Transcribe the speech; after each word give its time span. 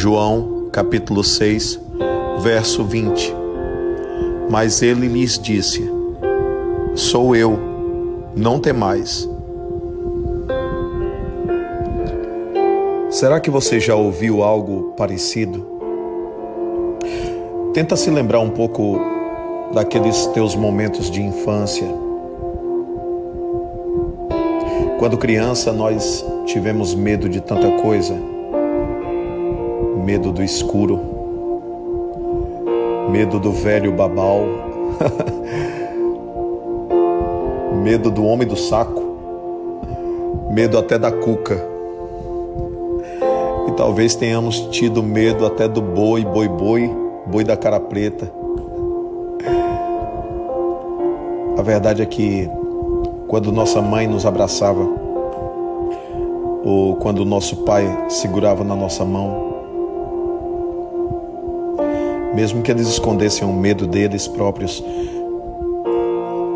João, 0.00 0.70
capítulo 0.72 1.22
6, 1.22 1.78
verso 2.38 2.82
20. 2.84 3.34
Mas 4.48 4.80
ele 4.80 5.06
lhes 5.06 5.38
disse: 5.38 5.92
Sou 6.94 7.36
eu, 7.36 7.58
não 8.34 8.58
temais. 8.58 9.28
Será 13.10 13.38
que 13.40 13.50
você 13.50 13.78
já 13.78 13.94
ouviu 13.94 14.42
algo 14.42 14.94
parecido? 14.96 15.66
Tenta 17.74 17.94
se 17.94 18.10
lembrar 18.10 18.40
um 18.40 18.48
pouco 18.48 18.98
daqueles 19.74 20.24
teus 20.28 20.56
momentos 20.56 21.10
de 21.10 21.20
infância. 21.20 21.86
Quando 24.98 25.18
criança, 25.18 25.74
nós 25.74 26.24
tivemos 26.46 26.94
medo 26.94 27.28
de 27.28 27.42
tanta 27.42 27.70
coisa. 27.82 28.39
Medo 30.10 30.32
do 30.32 30.42
escuro, 30.42 30.98
medo 33.12 33.38
do 33.38 33.52
velho 33.52 33.92
babau, 33.92 34.42
medo 37.80 38.10
do 38.10 38.24
homem 38.24 38.44
do 38.44 38.56
saco, 38.56 39.00
medo 40.50 40.76
até 40.76 40.98
da 40.98 41.12
cuca. 41.12 41.64
E 43.68 43.72
talvez 43.76 44.16
tenhamos 44.16 44.58
tido 44.72 45.00
medo 45.00 45.46
até 45.46 45.68
do 45.68 45.80
boi, 45.80 46.24
boi, 46.24 46.48
boi, 46.48 46.90
boi 47.26 47.44
da 47.44 47.56
cara 47.56 47.78
preta. 47.78 48.32
A 51.56 51.62
verdade 51.62 52.02
é 52.02 52.06
que 52.06 52.50
quando 53.28 53.52
nossa 53.52 53.80
mãe 53.80 54.08
nos 54.08 54.26
abraçava, 54.26 54.88
ou 56.64 56.96
quando 56.96 57.24
nosso 57.24 57.58
pai 57.58 57.86
segurava 58.08 58.64
na 58.64 58.74
nossa 58.74 59.04
mão, 59.04 59.49
mesmo 62.34 62.62
que 62.62 62.70
eles 62.70 62.88
escondessem 62.88 63.46
o 63.46 63.52
medo 63.52 63.86
deles 63.86 64.28
próprios, 64.28 64.82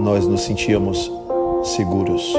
nós 0.00 0.26
nos 0.26 0.42
sentíamos 0.42 1.10
seguros. 1.62 2.34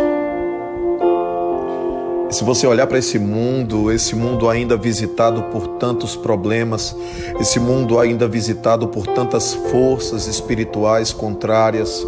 E 2.30 2.34
se 2.34 2.44
você 2.44 2.66
olhar 2.66 2.88
para 2.88 2.98
esse 2.98 3.20
mundo, 3.20 3.92
esse 3.92 4.16
mundo 4.16 4.50
ainda 4.50 4.78
visitado 4.78 5.44
por 5.44 5.68
tantos 5.78 6.16
problemas, 6.16 6.96
esse 7.40 7.60
mundo 7.60 8.00
ainda 8.00 8.28
visitado 8.28 8.88
por 8.88 9.06
tantas 9.06 9.54
forças 9.54 10.28
espirituais 10.28 11.12
contrárias, 11.12 12.08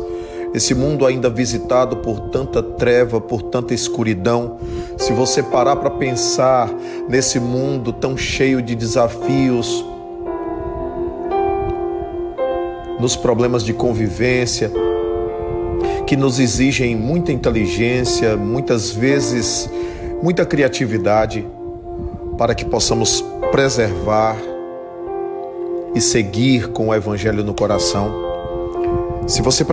esse 0.53 0.73
mundo 0.73 1.05
ainda 1.05 1.29
visitado 1.29 1.97
por 1.97 2.19
tanta 2.29 2.61
treva, 2.61 3.19
por 3.19 3.41
tanta 3.41 3.73
escuridão, 3.73 4.57
se 4.97 5.11
você 5.11 5.43
parar 5.43 5.75
para 5.77 5.89
pensar 5.89 6.69
nesse 7.09 7.39
mundo 7.39 7.91
tão 7.91 8.15
cheio 8.15 8.61
de 8.61 8.75
desafios, 8.75 9.83
nos 13.03 13.17
problemas 13.17 13.65
de 13.65 13.73
convivência, 13.73 14.71
que 16.07 16.15
nos 16.15 16.39
exigem 16.39 16.95
muita 16.95 17.33
inteligência, 17.33 18.37
muitas 18.37 18.91
vezes 18.91 19.69
muita 20.21 20.45
criatividade, 20.45 21.45
para 22.37 22.55
que 22.55 22.63
possamos 22.63 23.21
preservar 23.51 24.37
e 25.93 25.99
seguir 25.99 26.69
com 26.69 26.87
o 26.87 26.95
Evangelho 26.95 27.43
no 27.43 27.53
coração. 27.53 28.09
Se 29.27 29.41
você 29.41 29.65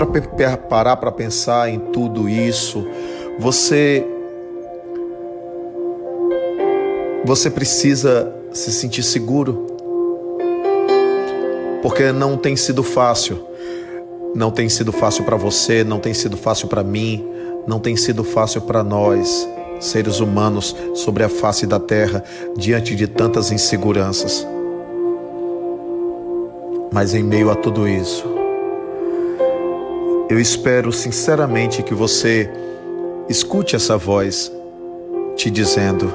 parar 0.68 0.96
para 0.96 1.12
pensar 1.12 1.70
em 1.70 1.78
tudo 1.78 2.28
isso, 2.28 2.84
você 3.38 4.04
você 7.24 7.48
precisa 7.48 8.34
se 8.52 8.72
sentir 8.72 9.04
seguro. 9.04 9.69
Porque 11.82 12.12
não 12.12 12.36
tem 12.36 12.56
sido 12.56 12.82
fácil. 12.82 13.38
Não 14.34 14.50
tem 14.50 14.68
sido 14.68 14.92
fácil 14.92 15.24
para 15.24 15.36
você, 15.36 15.82
não 15.82 15.98
tem 15.98 16.14
sido 16.14 16.36
fácil 16.36 16.68
para 16.68 16.84
mim, 16.84 17.26
não 17.66 17.80
tem 17.80 17.96
sido 17.96 18.22
fácil 18.22 18.60
para 18.60 18.84
nós, 18.84 19.48
seres 19.80 20.20
humanos 20.20 20.76
sobre 20.94 21.24
a 21.24 21.28
face 21.28 21.66
da 21.66 21.80
terra, 21.80 22.22
diante 22.56 22.94
de 22.94 23.08
tantas 23.08 23.50
inseguranças. 23.50 24.46
Mas 26.92 27.14
em 27.14 27.24
meio 27.24 27.50
a 27.50 27.56
tudo 27.56 27.88
isso, 27.88 28.24
eu 30.28 30.38
espero 30.38 30.92
sinceramente 30.92 31.82
que 31.82 31.94
você 31.94 32.48
escute 33.28 33.74
essa 33.74 33.96
voz 33.96 34.52
te 35.36 35.50
dizendo: 35.50 36.12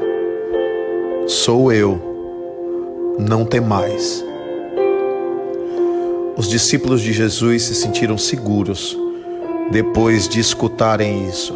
Sou 1.28 1.72
eu, 1.72 2.00
não 3.20 3.44
tem 3.44 3.60
mais. 3.60 4.24
Os 6.38 6.50
discípulos 6.50 7.02
de 7.02 7.14
Jesus 7.14 7.64
se 7.64 7.76
sentiram 7.76 8.18
seguros 8.18 8.98
depois 9.72 10.28
de 10.28 10.40
escutarem 10.40 11.28
isso. 11.28 11.54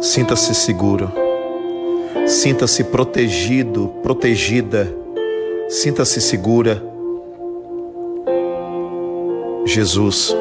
Sinta-se 0.00 0.54
seguro, 0.54 1.10
sinta-se 2.26 2.84
protegido, 2.84 3.88
protegida, 4.02 4.92
sinta-se 5.68 6.20
segura 6.20 6.82
Jesus 9.66 10.36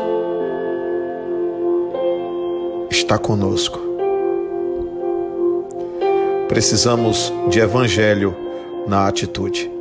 está 2.91 3.17
conosco. 3.17 3.79
Precisamos 6.49 7.33
de 7.49 7.59
evangelho 7.59 8.35
na 8.85 9.07
atitude. 9.07 9.71